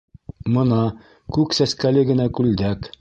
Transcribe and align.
Мына, 0.53 0.79
күк 1.37 1.55
сәскәле 1.59 2.05
генә 2.13 2.27
күлдәк! 2.39 2.91